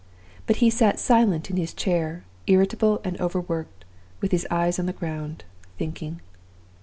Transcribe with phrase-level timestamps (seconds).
[0.47, 3.85] But he sat silent in his chair, irritable and overworked,
[4.19, 5.43] with his eyes on the ground,
[5.77, 6.21] thinking.